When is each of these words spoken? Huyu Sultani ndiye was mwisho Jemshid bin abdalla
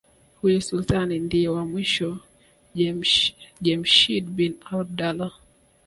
Huyu 0.41 0.61
Sultani 0.61 1.15
ndiye 1.19 1.49
was 1.55 1.67
mwisho 1.71 2.09
Jemshid 3.63 4.25
bin 4.37 4.53
abdalla 4.73 5.29